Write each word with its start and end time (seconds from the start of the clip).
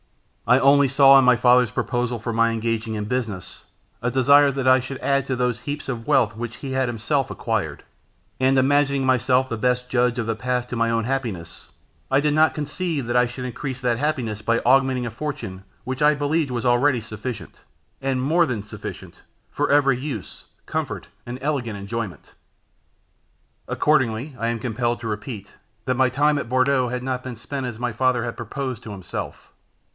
I 0.47 0.57
only 0.59 0.87
saw 0.87 1.17
in 1.17 1.23
my 1.23 1.35
father's 1.37 1.69
proposal 1.71 2.19
for 2.19 2.33
my 2.33 2.49
engaging 2.49 2.95
in 2.95 3.05
business, 3.05 3.65
a 4.01 4.09
desire 4.11 4.51
that 4.51 4.67
I 4.67 4.79
should 4.81 4.97
add 4.97 5.25
to 5.27 5.35
those 5.35 5.61
heaps 5.61 5.87
of 5.87 6.07
wealth 6.07 6.35
which 6.35 6.57
he 6.57 6.71
had 6.71 6.89
himself 6.89 7.29
acquired; 7.31 7.83
and 8.39 8.57
imagining 8.57 9.05
myself 9.05 9.47
the 9.47 9.55
best 9.57 9.89
judge 9.89 10.17
of 10.19 10.25
the 10.25 10.35
path 10.35 10.67
to 10.69 10.75
my 10.75 10.89
own 10.89 11.03
happiness, 11.05 11.69
I 12.09 12.19
did 12.19 12.33
not 12.33 12.55
conceive 12.55 13.05
that 13.05 13.15
I 13.15 13.27
should 13.27 13.45
increase 13.45 13.79
that 13.79 13.99
happiness 13.99 14.41
by 14.41 14.59
augmenting 14.65 15.05
a 15.05 15.11
fortune 15.11 15.63
which 15.83 16.01
I 16.01 16.15
believed 16.15 16.51
was 16.51 16.65
already 16.65 16.99
sufficient, 16.99 17.59
and 18.01 18.21
more 18.21 18.47
than 18.47 18.63
sufficient, 18.63 19.21
for 19.51 19.69
every 19.69 19.97
use, 19.99 20.45
comfort, 20.65 21.07
and 21.27 21.37
elegant 21.43 21.77
enjoyment. 21.77 22.31
Accordingly, 23.67 24.35
I 24.37 24.47
am 24.47 24.59
compelled 24.59 24.99
to 25.01 25.07
repeat, 25.07 25.53
that 25.85 25.95
my 25.95 26.09
time 26.09 26.39
at 26.39 26.49
Bourdeaux 26.49 26.89
had 26.89 27.03
not 27.03 27.23
been 27.23 27.35
spent 27.35 27.67
as 27.67 27.77
my 27.79 27.93
father 27.93 28.23
had 28.25 28.35
proposed 28.35 28.81
to 28.83 28.91
himself. 28.91 29.47